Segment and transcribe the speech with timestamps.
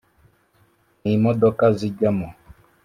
[1.01, 2.27] n’imodoka zijyamo